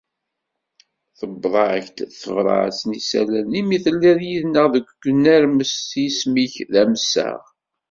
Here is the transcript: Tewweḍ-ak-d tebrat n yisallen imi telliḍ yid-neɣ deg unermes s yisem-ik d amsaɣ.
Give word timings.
Tewweḍ-ak-d 1.17 1.97
tebrat 2.19 2.79
n 2.89 2.89
yisallen 2.97 3.49
imi 3.59 3.77
telliḍ 3.83 4.19
yid-neɣ 4.29 4.65
deg 4.73 4.85
unermes 5.09 5.73
s 5.87 5.89
yisem-ik 6.01 6.55
d 6.71 6.73
amsaɣ. 6.81 7.39